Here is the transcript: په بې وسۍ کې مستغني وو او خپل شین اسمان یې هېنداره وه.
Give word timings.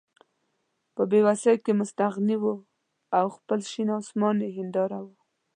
په 0.95 1.01
بې 1.09 1.19
وسۍ 1.27 1.55
کې 1.63 1.71
مستغني 1.79 2.37
وو 2.41 2.55
او 3.17 3.25
خپل 3.35 3.59
شین 3.71 3.89
اسمان 3.99 4.35
یې 4.43 4.49
هېنداره 4.57 4.99
وه. 5.05 5.13